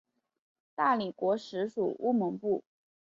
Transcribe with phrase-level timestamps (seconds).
[0.73, 2.63] 大理国时属乌蒙部。